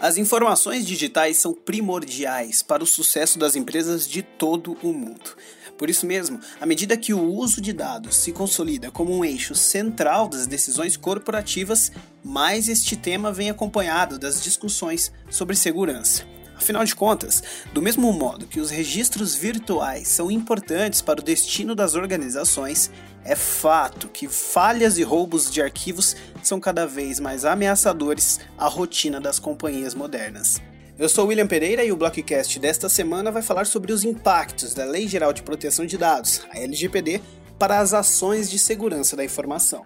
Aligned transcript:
As 0.00 0.16
informações 0.16 0.86
digitais 0.86 1.36
são 1.36 1.52
primordiais 1.52 2.62
para 2.62 2.82
o 2.82 2.86
sucesso 2.86 3.38
das 3.38 3.54
empresas 3.54 4.08
de 4.08 4.22
todo 4.22 4.78
o 4.82 4.94
mundo. 4.94 5.36
Por 5.76 5.90
isso 5.90 6.06
mesmo, 6.06 6.40
à 6.58 6.64
medida 6.64 6.96
que 6.96 7.12
o 7.12 7.22
uso 7.22 7.60
de 7.60 7.70
dados 7.70 8.16
se 8.16 8.32
consolida 8.32 8.90
como 8.90 9.14
um 9.14 9.22
eixo 9.22 9.54
central 9.54 10.26
das 10.26 10.46
decisões 10.46 10.96
corporativas, 10.96 11.92
mais 12.24 12.66
este 12.66 12.96
tema 12.96 13.30
vem 13.30 13.50
acompanhado 13.50 14.18
das 14.18 14.42
discussões 14.42 15.12
sobre 15.30 15.54
segurança. 15.54 16.24
Afinal 16.60 16.84
de 16.84 16.94
contas, 16.94 17.42
do 17.72 17.80
mesmo 17.80 18.12
modo 18.12 18.46
que 18.46 18.60
os 18.60 18.68
registros 18.68 19.34
virtuais 19.34 20.08
são 20.08 20.30
importantes 20.30 21.00
para 21.00 21.18
o 21.18 21.24
destino 21.24 21.74
das 21.74 21.94
organizações, 21.94 22.90
é 23.24 23.34
fato 23.34 24.08
que 24.08 24.28
falhas 24.28 24.98
e 24.98 25.02
roubos 25.02 25.50
de 25.50 25.62
arquivos 25.62 26.14
são 26.42 26.60
cada 26.60 26.86
vez 26.86 27.18
mais 27.18 27.46
ameaçadores 27.46 28.40
à 28.58 28.68
rotina 28.68 29.18
das 29.18 29.38
companhias 29.38 29.94
modernas. 29.94 30.60
Eu 30.98 31.08
sou 31.08 31.28
William 31.28 31.46
Pereira 31.46 31.82
e 31.82 31.90
o 31.90 31.96
Blockcast 31.96 32.58
desta 32.58 32.90
semana 32.90 33.32
vai 33.32 33.40
falar 33.40 33.64
sobre 33.64 33.90
os 33.90 34.04
impactos 34.04 34.74
da 34.74 34.84
Lei 34.84 35.08
Geral 35.08 35.32
de 35.32 35.42
Proteção 35.42 35.86
de 35.86 35.96
Dados, 35.96 36.42
a 36.50 36.58
LGPD, 36.58 37.22
para 37.58 37.78
as 37.78 37.94
ações 37.94 38.50
de 38.50 38.58
segurança 38.58 39.16
da 39.16 39.24
informação. 39.24 39.82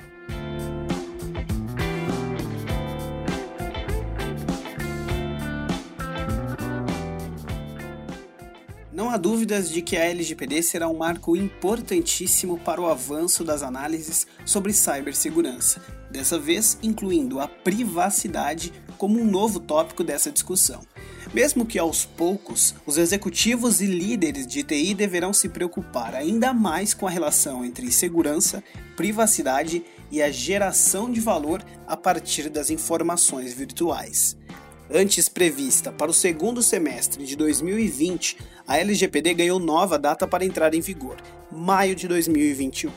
Há 9.15 9.17
dúvidas 9.17 9.71
de 9.71 9.81
que 9.81 9.97
a 9.97 10.07
LGPD 10.07 10.61
será 10.61 10.89
um 10.89 10.97
marco 10.97 11.37
importantíssimo 11.37 12.59
para 12.59 12.81
o 12.81 12.87
avanço 12.87 13.45
das 13.45 13.63
análises 13.63 14.27
sobre 14.45 14.73
cibersegurança, 14.73 15.81
dessa 16.11 16.37
vez 16.37 16.77
incluindo 16.83 17.39
a 17.39 17.47
privacidade 17.47 18.73
como 18.99 19.21
um 19.21 19.25
novo 19.25 19.61
tópico 19.61 20.03
dessa 20.03 20.33
discussão. 20.33 20.81
Mesmo 21.33 21.65
que 21.65 21.79
aos 21.79 22.05
poucos, 22.05 22.75
os 22.85 22.99
executivos 22.99 23.81
e 23.81 23.87
líderes 23.87 24.49
de 24.49 24.65
TI 24.65 24.95
deverão 24.95 25.33
se 25.33 25.49
preocupar 25.49 26.13
ainda 26.13 26.53
mais 26.53 26.93
com 26.93 27.07
a 27.07 27.11
relação 27.11 27.65
entre 27.65 27.93
segurança, 27.93 28.65
privacidade 28.97 29.85
e 30.11 30.21
a 30.21 30.31
geração 30.33 31.09
de 31.09 31.21
valor 31.21 31.65
a 31.87 31.97
partir 31.97 32.51
das 32.51 32.69
informações 32.69 33.55
virtuais. 33.55 34.37
Antes 34.93 35.31
prevista 35.31 35.91
para 35.91 36.11
o 36.11 36.15
segundo 36.15 36.63
semestre 36.63 37.25
de 37.25 37.37
2020, 37.37 38.37
a 38.69 38.77
LGPD 38.77 39.33
ganhou 39.33 39.59
nova 39.59 39.99
data 39.99 40.27
para 40.27 40.45
entrar 40.45 40.75
em 40.75 40.81
vigor, 40.83 41.17
maio 41.51 41.95
de 41.95 42.07
2021. 42.07 42.91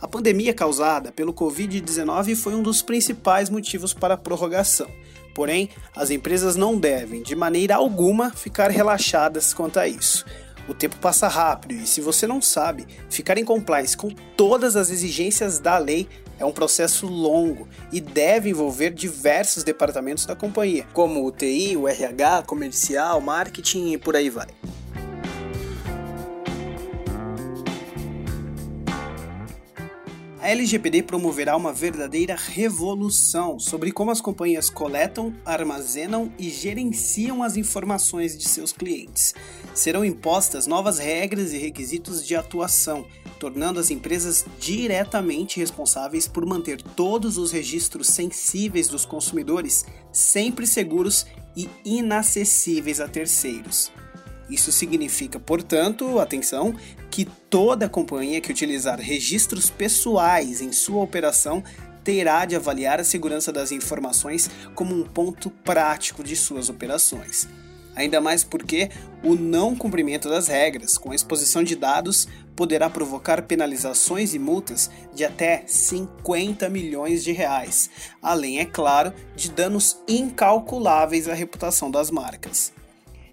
A 0.00 0.06
pandemia 0.06 0.54
causada 0.54 1.10
pelo 1.10 1.34
Covid-19 1.34 2.36
foi 2.36 2.54
um 2.54 2.62
dos 2.62 2.80
principais 2.80 3.50
motivos 3.50 3.92
para 3.92 4.14
a 4.14 4.16
prorrogação. 4.16 4.88
Porém, 5.34 5.68
as 5.96 6.10
empresas 6.10 6.54
não 6.54 6.78
devem, 6.78 7.22
de 7.22 7.34
maneira 7.34 7.74
alguma, 7.74 8.30
ficar 8.30 8.70
relaxadas 8.70 9.52
quanto 9.52 9.80
a 9.80 9.88
isso. 9.88 10.24
O 10.68 10.74
tempo 10.74 10.96
passa 10.98 11.26
rápido 11.26 11.74
e, 11.74 11.86
se 11.86 12.00
você 12.00 12.24
não 12.24 12.40
sabe, 12.40 12.86
ficar 13.10 13.36
em 13.36 13.44
compliance 13.44 13.96
com 13.96 14.10
todas 14.36 14.76
as 14.76 14.90
exigências 14.90 15.58
da 15.58 15.76
lei 15.76 16.06
é 16.42 16.44
um 16.44 16.52
processo 16.52 17.06
longo 17.06 17.68
e 17.92 18.00
deve 18.00 18.50
envolver 18.50 18.90
diversos 18.90 19.62
departamentos 19.62 20.26
da 20.26 20.34
companhia, 20.34 20.84
como 20.92 21.24
o 21.24 21.30
TI, 21.30 21.76
o 21.76 21.86
RH, 21.86 22.42
comercial, 22.42 23.20
marketing 23.20 23.92
e 23.92 23.98
por 23.98 24.16
aí 24.16 24.28
vai. 24.28 24.48
LGPD 30.52 31.04
promoverá 31.04 31.56
uma 31.56 31.72
verdadeira 31.72 32.36
revolução 32.36 33.58
sobre 33.58 33.90
como 33.90 34.10
as 34.10 34.20
companhias 34.20 34.68
coletam, 34.68 35.32
armazenam 35.46 36.30
e 36.38 36.50
gerenciam 36.50 37.42
as 37.42 37.56
informações 37.56 38.36
de 38.36 38.46
seus 38.46 38.70
clientes. 38.70 39.34
Serão 39.74 40.04
impostas 40.04 40.66
novas 40.66 40.98
regras 40.98 41.54
e 41.54 41.56
requisitos 41.56 42.22
de 42.22 42.36
atuação, 42.36 43.06
tornando 43.40 43.80
as 43.80 43.90
empresas 43.90 44.44
diretamente 44.60 45.58
responsáveis 45.58 46.28
por 46.28 46.44
manter 46.44 46.82
todos 46.82 47.38
os 47.38 47.50
registros 47.50 48.08
sensíveis 48.08 48.88
dos 48.88 49.06
consumidores 49.06 49.86
sempre 50.12 50.66
seguros 50.66 51.24
e 51.56 51.66
inacessíveis 51.82 53.00
a 53.00 53.08
terceiros. 53.08 53.90
Isso 54.52 54.70
significa, 54.70 55.40
portanto, 55.40 56.18
atenção, 56.18 56.74
que 57.10 57.24
toda 57.24 57.88
companhia 57.88 58.38
que 58.38 58.50
utilizar 58.50 59.00
registros 59.00 59.70
pessoais 59.70 60.60
em 60.60 60.70
sua 60.70 61.02
operação 61.02 61.64
terá 62.04 62.44
de 62.44 62.54
avaliar 62.54 63.00
a 63.00 63.04
segurança 63.04 63.50
das 63.50 63.72
informações 63.72 64.50
como 64.74 64.94
um 64.94 65.04
ponto 65.04 65.48
prático 65.48 66.22
de 66.22 66.36
suas 66.36 66.68
operações. 66.68 67.48
Ainda 67.96 68.20
mais 68.20 68.44
porque 68.44 68.90
o 69.22 69.34
não 69.34 69.74
cumprimento 69.74 70.28
das 70.28 70.48
regras 70.48 70.98
com 70.98 71.12
a 71.12 71.14
exposição 71.14 71.62
de 71.62 71.74
dados 71.74 72.28
poderá 72.54 72.90
provocar 72.90 73.42
penalizações 73.42 74.34
e 74.34 74.38
multas 74.38 74.90
de 75.14 75.24
até 75.24 75.64
50 75.66 76.68
milhões 76.68 77.24
de 77.24 77.32
reais, 77.32 77.88
além, 78.20 78.60
é 78.60 78.66
claro, 78.66 79.14
de 79.34 79.50
danos 79.50 79.98
incalculáveis 80.06 81.26
à 81.26 81.34
reputação 81.34 81.90
das 81.90 82.10
marcas. 82.10 82.72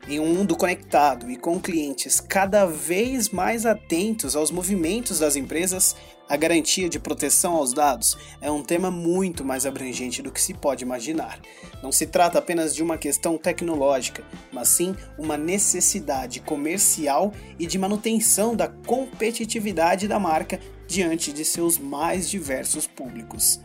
Em 0.09 0.19
um 0.19 0.33
mundo 0.33 0.55
conectado 0.57 1.29
e 1.29 1.37
com 1.37 1.59
clientes 1.59 2.19
cada 2.19 2.65
vez 2.65 3.29
mais 3.29 3.63
atentos 3.63 4.35
aos 4.35 4.49
movimentos 4.49 5.19
das 5.19 5.35
empresas, 5.35 5.95
a 6.27 6.35
garantia 6.35 6.89
de 6.89 6.97
proteção 6.99 7.53
aos 7.53 7.73
dados 7.73 8.17
é 8.41 8.49
um 8.49 8.63
tema 8.63 8.89
muito 8.89 9.45
mais 9.45 9.67
abrangente 9.67 10.23
do 10.23 10.31
que 10.31 10.41
se 10.41 10.55
pode 10.55 10.83
imaginar. 10.83 11.39
Não 11.83 11.91
se 11.91 12.07
trata 12.07 12.39
apenas 12.39 12.73
de 12.73 12.81
uma 12.81 12.97
questão 12.97 13.37
tecnológica, 13.37 14.23
mas 14.51 14.69
sim 14.69 14.95
uma 15.15 15.37
necessidade 15.37 16.39
comercial 16.39 17.31
e 17.59 17.67
de 17.67 17.77
manutenção 17.77 18.55
da 18.55 18.67
competitividade 18.67 20.07
da 20.07 20.17
marca 20.17 20.59
diante 20.87 21.31
de 21.31 21.45
seus 21.45 21.77
mais 21.77 22.27
diversos 22.27 22.87
públicos. 22.87 23.59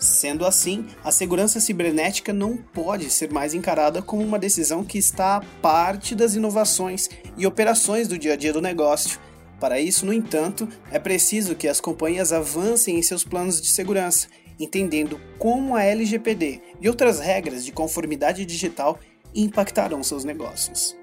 Sendo 0.00 0.46
assim, 0.46 0.86
a 1.04 1.12
segurança 1.12 1.60
cibernética 1.60 2.32
não 2.32 2.56
pode 2.56 3.10
ser 3.10 3.30
mais 3.30 3.52
encarada 3.52 4.00
como 4.00 4.24
uma 4.24 4.38
decisão 4.38 4.82
que 4.82 4.96
está 4.96 5.36
à 5.36 5.40
parte 5.60 6.14
das 6.14 6.34
inovações 6.34 7.10
e 7.36 7.46
operações 7.46 8.08
do 8.08 8.18
dia 8.18 8.32
a 8.32 8.36
dia 8.36 8.50
do 8.50 8.62
negócio. 8.62 9.20
Para 9.60 9.78
isso, 9.78 10.06
no 10.06 10.12
entanto, 10.14 10.66
é 10.90 10.98
preciso 10.98 11.54
que 11.54 11.68
as 11.68 11.82
companhias 11.82 12.32
avancem 12.32 12.98
em 12.98 13.02
seus 13.02 13.24
planos 13.24 13.60
de 13.60 13.68
segurança, 13.68 14.28
entendendo 14.58 15.20
como 15.38 15.76
a 15.76 15.84
LGPD 15.84 16.62
e 16.80 16.88
outras 16.88 17.20
regras 17.20 17.62
de 17.62 17.70
conformidade 17.70 18.46
digital 18.46 18.98
impactarão 19.34 20.02
seus 20.02 20.24
negócios. 20.24 20.96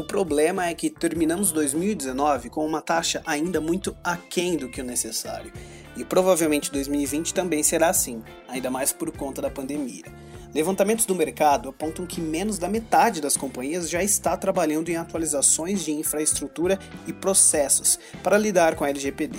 O 0.00 0.02
problema 0.02 0.64
é 0.64 0.74
que 0.74 0.88
terminamos 0.88 1.52
2019 1.52 2.48
com 2.48 2.64
uma 2.64 2.80
taxa 2.80 3.20
ainda 3.26 3.60
muito 3.60 3.94
aquém 4.02 4.56
do 4.56 4.70
que 4.70 4.80
o 4.80 4.84
necessário. 4.84 5.52
E 5.94 6.02
provavelmente 6.06 6.72
2020 6.72 7.34
também 7.34 7.62
será 7.62 7.90
assim, 7.90 8.22
ainda 8.48 8.70
mais 8.70 8.94
por 8.94 9.14
conta 9.14 9.42
da 9.42 9.50
pandemia. 9.50 10.04
Levantamentos 10.54 11.04
do 11.04 11.14
mercado 11.14 11.68
apontam 11.68 12.06
que 12.06 12.18
menos 12.18 12.58
da 12.58 12.66
metade 12.66 13.20
das 13.20 13.36
companhias 13.36 13.90
já 13.90 14.02
está 14.02 14.38
trabalhando 14.38 14.88
em 14.88 14.96
atualizações 14.96 15.84
de 15.84 15.92
infraestrutura 15.92 16.78
e 17.06 17.12
processos 17.12 17.98
para 18.22 18.38
lidar 18.38 18.76
com 18.76 18.84
a 18.84 18.88
LGPD. 18.88 19.38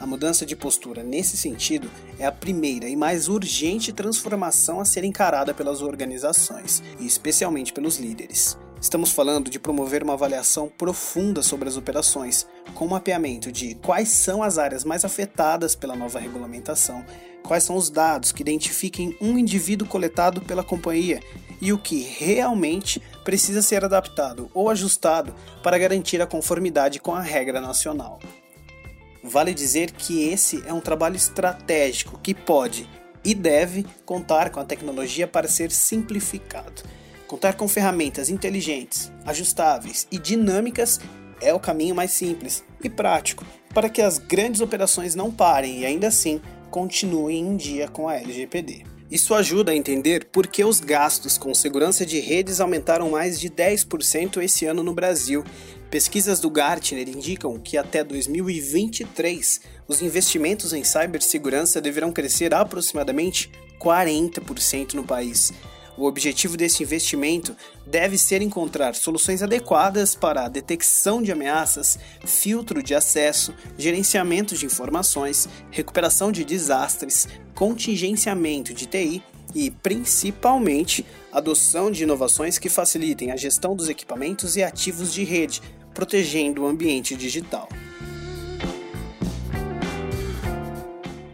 A 0.00 0.06
mudança 0.08 0.44
de 0.44 0.56
postura 0.56 1.04
nesse 1.04 1.36
sentido 1.36 1.88
é 2.18 2.26
a 2.26 2.32
primeira 2.32 2.88
e 2.88 2.96
mais 2.96 3.28
urgente 3.28 3.92
transformação 3.92 4.80
a 4.80 4.84
ser 4.84 5.04
encarada 5.04 5.54
pelas 5.54 5.82
organizações, 5.82 6.82
e 6.98 7.06
especialmente 7.06 7.72
pelos 7.72 7.96
líderes. 7.98 8.58
Estamos 8.80 9.12
falando 9.12 9.50
de 9.50 9.58
promover 9.58 10.02
uma 10.02 10.14
avaliação 10.14 10.66
profunda 10.66 11.42
sobre 11.42 11.68
as 11.68 11.76
operações, 11.76 12.46
com 12.74 12.88
mapeamento 12.88 13.52
de 13.52 13.74
quais 13.74 14.08
são 14.08 14.42
as 14.42 14.56
áreas 14.56 14.84
mais 14.84 15.04
afetadas 15.04 15.74
pela 15.74 15.94
nova 15.94 16.18
regulamentação, 16.18 17.04
quais 17.42 17.62
são 17.62 17.76
os 17.76 17.90
dados 17.90 18.32
que 18.32 18.40
identifiquem 18.40 19.14
um 19.20 19.36
indivíduo 19.36 19.86
coletado 19.86 20.40
pela 20.40 20.64
companhia 20.64 21.20
e 21.60 21.74
o 21.74 21.78
que 21.78 22.00
realmente 22.00 23.02
precisa 23.22 23.60
ser 23.60 23.84
adaptado 23.84 24.50
ou 24.54 24.70
ajustado 24.70 25.34
para 25.62 25.76
garantir 25.76 26.22
a 26.22 26.26
conformidade 26.26 26.98
com 26.98 27.14
a 27.14 27.20
regra 27.20 27.60
nacional. 27.60 28.18
Vale 29.22 29.52
dizer 29.52 29.90
que 29.90 30.26
esse 30.30 30.64
é 30.66 30.72
um 30.72 30.80
trabalho 30.80 31.16
estratégico 31.16 32.18
que 32.22 32.34
pode 32.34 32.88
e 33.22 33.34
deve 33.34 33.84
contar 34.06 34.48
com 34.48 34.58
a 34.58 34.64
tecnologia 34.64 35.28
para 35.28 35.46
ser 35.46 35.70
simplificado 35.70 36.82
Contar 37.30 37.52
com 37.52 37.68
ferramentas 37.68 38.28
inteligentes, 38.28 39.12
ajustáveis 39.24 40.04
e 40.10 40.18
dinâmicas 40.18 40.98
é 41.40 41.54
o 41.54 41.60
caminho 41.60 41.94
mais 41.94 42.10
simples 42.10 42.64
e 42.82 42.90
prático 42.90 43.46
para 43.72 43.88
que 43.88 44.02
as 44.02 44.18
grandes 44.18 44.60
operações 44.60 45.14
não 45.14 45.30
parem 45.30 45.78
e 45.78 45.86
ainda 45.86 46.08
assim 46.08 46.40
continuem 46.72 47.38
em 47.38 47.56
dia 47.56 47.86
com 47.86 48.08
a 48.08 48.16
LGPD. 48.16 48.82
Isso 49.08 49.32
ajuda 49.32 49.70
a 49.70 49.76
entender 49.76 50.24
por 50.32 50.48
que 50.48 50.64
os 50.64 50.80
gastos 50.80 51.38
com 51.38 51.54
segurança 51.54 52.04
de 52.04 52.18
redes 52.18 52.58
aumentaram 52.60 53.10
mais 53.10 53.38
de 53.38 53.48
10% 53.48 54.42
esse 54.42 54.66
ano 54.66 54.82
no 54.82 54.92
Brasil. 54.92 55.44
Pesquisas 55.88 56.40
do 56.40 56.50
Gartner 56.50 57.08
indicam 57.08 57.60
que 57.60 57.78
até 57.78 58.02
2023 58.02 59.60
os 59.86 60.02
investimentos 60.02 60.72
em 60.72 60.82
cibersegurança 60.82 61.80
deverão 61.80 62.10
crescer 62.10 62.52
aproximadamente 62.52 63.52
40% 63.78 64.94
no 64.94 65.04
país. 65.04 65.52
O 66.00 66.06
objetivo 66.06 66.56
desse 66.56 66.82
investimento 66.82 67.54
deve 67.86 68.16
ser 68.16 68.40
encontrar 68.40 68.94
soluções 68.94 69.42
adequadas 69.42 70.14
para 70.14 70.46
a 70.46 70.48
detecção 70.48 71.20
de 71.20 71.30
ameaças, 71.30 71.98
filtro 72.24 72.82
de 72.82 72.94
acesso, 72.94 73.52
gerenciamento 73.76 74.56
de 74.56 74.64
informações, 74.64 75.46
recuperação 75.70 76.32
de 76.32 76.42
desastres, 76.42 77.28
contingenciamento 77.54 78.72
de 78.72 78.86
TI 78.86 79.22
e, 79.54 79.70
principalmente, 79.70 81.04
adoção 81.30 81.90
de 81.90 82.04
inovações 82.04 82.56
que 82.56 82.70
facilitem 82.70 83.30
a 83.30 83.36
gestão 83.36 83.76
dos 83.76 83.90
equipamentos 83.90 84.56
e 84.56 84.62
ativos 84.62 85.12
de 85.12 85.22
rede, 85.22 85.60
protegendo 85.92 86.62
o 86.62 86.66
ambiente 86.66 87.14
digital. 87.14 87.68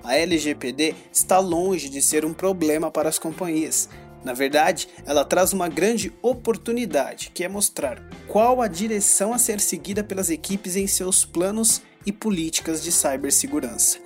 A 0.02 0.16
LGPD 0.16 0.94
está 1.12 1.38
longe 1.38 1.88
de 1.88 2.02
ser 2.02 2.24
um 2.24 2.32
problema 2.32 2.90
para 2.90 3.08
as 3.08 3.18
companhias. 3.18 3.88
Na 4.26 4.32
verdade, 4.32 4.88
ela 5.06 5.24
traz 5.24 5.52
uma 5.52 5.68
grande 5.68 6.12
oportunidade, 6.20 7.30
que 7.32 7.44
é 7.44 7.48
mostrar 7.48 8.02
qual 8.26 8.60
a 8.60 8.66
direção 8.66 9.32
a 9.32 9.38
ser 9.38 9.60
seguida 9.60 10.02
pelas 10.02 10.30
equipes 10.30 10.74
em 10.74 10.88
seus 10.88 11.24
planos 11.24 11.80
e 12.04 12.10
políticas 12.10 12.82
de 12.82 12.90
cibersegurança. 12.90 14.00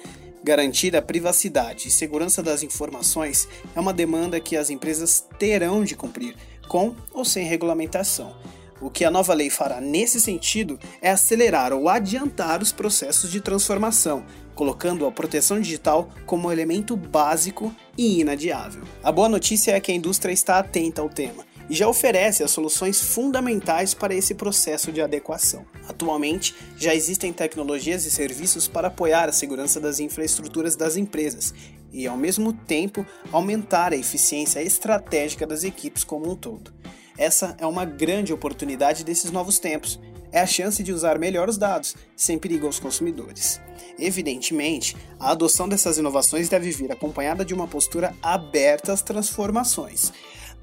Garantir 0.44 0.94
a 0.94 1.00
privacidade 1.00 1.88
e 1.88 1.90
segurança 1.90 2.42
das 2.42 2.62
informações 2.62 3.48
é 3.74 3.80
uma 3.80 3.94
demanda 3.94 4.38
que 4.38 4.58
as 4.58 4.68
empresas 4.68 5.26
terão 5.38 5.82
de 5.84 5.96
cumprir, 5.96 6.36
com 6.68 6.94
ou 7.14 7.24
sem 7.24 7.46
regulamentação. 7.46 8.36
O 8.80 8.88
que 8.88 9.04
a 9.04 9.10
nova 9.10 9.34
lei 9.34 9.50
fará 9.50 9.80
nesse 9.80 10.20
sentido 10.20 10.78
é 11.02 11.10
acelerar 11.10 11.72
ou 11.72 11.88
adiantar 11.88 12.62
os 12.62 12.72
processos 12.72 13.30
de 13.30 13.40
transformação, 13.40 14.24
colocando 14.54 15.06
a 15.06 15.12
proteção 15.12 15.60
digital 15.60 16.08
como 16.24 16.50
elemento 16.50 16.96
básico 16.96 17.74
e 17.96 18.20
inadiável. 18.20 18.82
A 19.02 19.12
boa 19.12 19.28
notícia 19.28 19.72
é 19.72 19.80
que 19.80 19.92
a 19.92 19.94
indústria 19.94 20.32
está 20.32 20.58
atenta 20.58 21.02
ao 21.02 21.10
tema 21.10 21.44
e 21.68 21.74
já 21.74 21.86
oferece 21.86 22.42
as 22.42 22.50
soluções 22.50 23.00
fundamentais 23.00 23.94
para 23.94 24.14
esse 24.14 24.34
processo 24.34 24.90
de 24.90 25.00
adequação. 25.00 25.64
Atualmente, 25.88 26.54
já 26.76 26.94
existem 26.94 27.32
tecnologias 27.32 28.04
e 28.04 28.10
serviços 28.10 28.66
para 28.66 28.88
apoiar 28.88 29.28
a 29.28 29.32
segurança 29.32 29.78
das 29.78 30.00
infraestruturas 30.00 30.74
das 30.74 30.96
empresas 30.96 31.54
e, 31.92 32.06
ao 32.06 32.16
mesmo 32.16 32.52
tempo, 32.52 33.06
aumentar 33.30 33.92
a 33.92 33.96
eficiência 33.96 34.62
estratégica 34.62 35.46
das 35.46 35.62
equipes 35.62 36.02
como 36.02 36.30
um 36.30 36.34
todo. 36.34 36.79
Essa 37.20 37.54
é 37.58 37.66
uma 37.66 37.84
grande 37.84 38.32
oportunidade 38.32 39.04
desses 39.04 39.30
novos 39.30 39.58
tempos 39.58 40.00
é 40.32 40.40
a 40.40 40.46
chance 40.46 40.82
de 40.82 40.90
usar 40.90 41.18
melhor 41.18 41.50
os 41.50 41.58
dados, 41.58 41.94
sem 42.16 42.38
perigo 42.38 42.66
aos 42.66 42.80
consumidores. 42.80 43.60
Evidentemente, 43.98 44.96
a 45.18 45.32
adoção 45.32 45.68
dessas 45.68 45.98
inovações 45.98 46.48
deve 46.48 46.70
vir 46.70 46.90
acompanhada 46.90 47.44
de 47.44 47.52
uma 47.52 47.66
postura 47.66 48.14
aberta 48.22 48.92
às 48.92 49.02
transformações. 49.02 50.10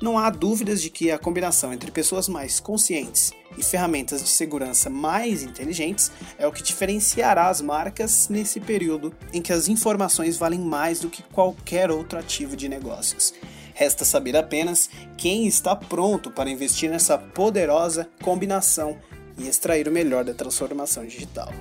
Não 0.02 0.18
há 0.18 0.32
dúvidas 0.32 0.82
de 0.82 0.90
que 0.90 1.12
a 1.12 1.20
combinação 1.20 1.72
entre 1.72 1.92
pessoas 1.92 2.28
mais 2.28 2.60
conscientes 2.60 3.32
e 3.56 3.64
ferramentas 3.64 4.24
de 4.24 4.30
segurança 4.30 4.90
mais 4.90 5.44
inteligentes 5.44 6.12
é 6.40 6.48
o 6.48 6.52
que 6.52 6.64
diferenciará 6.64 7.50
as 7.50 7.62
marcas 7.62 8.30
nesse 8.30 8.60
período 8.60 9.14
em 9.32 9.44
que 9.44 9.54
as 9.54 9.68
informações 9.68 10.38
valem 10.38 10.60
mais 10.60 11.00
do 11.00 11.10
que 11.10 11.22
qualquer 11.22 11.92
outro 11.92 12.18
ativo 12.18 12.56
de 12.56 12.68
negócios. 12.68 13.34
Resta 13.78 14.04
saber 14.04 14.36
apenas 14.36 14.90
quem 15.16 15.46
está 15.46 15.76
pronto 15.76 16.32
para 16.32 16.50
investir 16.50 16.90
nessa 16.90 17.16
poderosa 17.16 18.10
combinação 18.24 18.98
e 19.38 19.48
extrair 19.48 19.88
o 19.88 19.92
melhor 19.92 20.26
da 20.26 20.34
transformação 20.34 21.06
digital. 21.06 21.54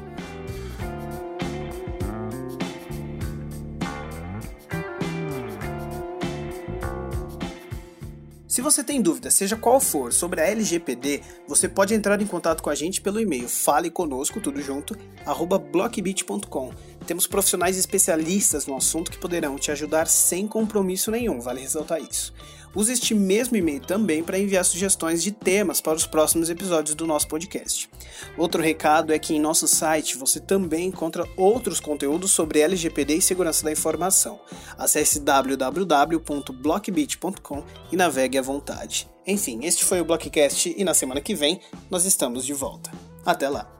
Se 8.48 8.62
você 8.62 8.82
tem 8.82 9.02
dúvida, 9.02 9.30
seja 9.30 9.54
qual 9.54 9.78
for, 9.78 10.10
sobre 10.10 10.40
a 10.40 10.46
LGPD, 10.46 11.20
você 11.46 11.68
pode 11.68 11.92
entrar 11.92 12.18
em 12.22 12.26
contato 12.26 12.62
com 12.62 12.70
a 12.70 12.74
gente 12.74 13.02
pelo 13.02 13.20
e-mail 13.20 13.46
faleconosco, 13.46 14.40
tudo 14.40 14.62
junto, 14.62 14.96
arroba 15.26 15.58
blockbit.com. 15.58 16.72
Temos 17.06 17.26
profissionais 17.26 17.78
especialistas 17.78 18.66
no 18.66 18.76
assunto 18.76 19.10
que 19.10 19.18
poderão 19.18 19.56
te 19.56 19.70
ajudar 19.70 20.08
sem 20.08 20.46
compromisso 20.46 21.10
nenhum, 21.10 21.40
vale 21.40 21.60
ressaltar 21.60 22.02
isso. 22.02 22.34
Use 22.76 22.92
este 22.92 23.12
mesmo 23.14 23.56
e-mail 23.56 23.80
também 23.80 24.22
para 24.22 24.38
enviar 24.38 24.62
sugestões 24.62 25.22
de 25.22 25.32
temas 25.32 25.80
para 25.80 25.96
os 25.96 26.06
próximos 26.06 26.50
episódios 26.50 26.94
do 26.94 27.06
nosso 27.06 27.26
podcast. 27.26 27.88
Outro 28.36 28.62
recado 28.62 29.14
é 29.14 29.18
que 29.18 29.34
em 29.34 29.40
nosso 29.40 29.66
site 29.66 30.18
você 30.18 30.38
também 30.38 30.88
encontra 30.88 31.26
outros 31.38 31.80
conteúdos 31.80 32.32
sobre 32.32 32.60
LGPD 32.60 33.16
e 33.16 33.22
segurança 33.22 33.64
da 33.64 33.72
informação. 33.72 34.38
Acesse 34.76 35.20
www.blockbit.com 35.20 37.64
e 37.90 37.96
navegue 37.96 38.36
à 38.36 38.42
vontade. 38.42 39.08
Enfim, 39.26 39.64
este 39.64 39.82
foi 39.82 40.02
o 40.02 40.04
Blockcast 40.04 40.74
e 40.76 40.84
na 40.84 40.92
semana 40.92 41.22
que 41.22 41.34
vem 41.34 41.62
nós 41.90 42.04
estamos 42.04 42.44
de 42.44 42.52
volta. 42.52 42.90
Até 43.24 43.48
lá! 43.48 43.75